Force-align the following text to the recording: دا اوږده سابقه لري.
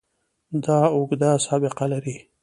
دا 0.63 0.79
اوږده 0.95 1.31
سابقه 1.45 1.85
لري. 1.93 2.15